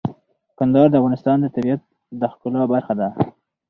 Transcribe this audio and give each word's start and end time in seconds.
کندهار 0.57 0.87
د 0.91 0.95
افغانستان 0.99 1.37
د 1.39 1.45
طبیعت 1.55 1.81
د 2.19 2.21
ښکلا 2.31 2.61
برخه 2.73 2.93
ده. 2.99 3.09